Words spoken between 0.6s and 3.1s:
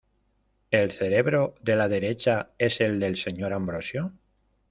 ¿El cerebro de la derecha es el